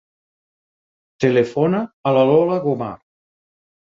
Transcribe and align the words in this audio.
Telefona 1.25 1.83
a 2.11 2.15
la 2.17 2.23
Lola 2.31 2.57
Gomar. 2.65 2.91